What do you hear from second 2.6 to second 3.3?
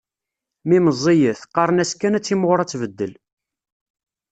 tbeddel